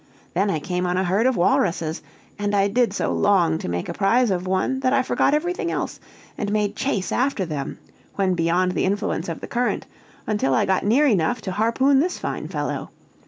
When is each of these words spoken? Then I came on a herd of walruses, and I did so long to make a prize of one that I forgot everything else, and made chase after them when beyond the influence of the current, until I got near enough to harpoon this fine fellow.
Then 0.33 0.49
I 0.49 0.59
came 0.59 0.87
on 0.87 0.97
a 0.97 1.03
herd 1.03 1.27
of 1.27 1.37
walruses, 1.37 2.01
and 2.39 2.55
I 2.55 2.67
did 2.67 2.91
so 2.91 3.13
long 3.13 3.59
to 3.59 3.69
make 3.69 3.87
a 3.87 3.93
prize 3.93 4.31
of 4.31 4.47
one 4.47 4.79
that 4.79 4.93
I 4.93 5.03
forgot 5.03 5.35
everything 5.35 5.69
else, 5.69 5.99
and 6.39 6.51
made 6.51 6.75
chase 6.75 7.11
after 7.11 7.45
them 7.45 7.77
when 8.15 8.33
beyond 8.33 8.71
the 8.71 8.85
influence 8.85 9.29
of 9.29 9.41
the 9.41 9.47
current, 9.47 9.85
until 10.25 10.55
I 10.55 10.65
got 10.65 10.83
near 10.83 11.05
enough 11.05 11.39
to 11.41 11.51
harpoon 11.51 11.99
this 11.99 12.17
fine 12.17 12.47
fellow. 12.47 12.89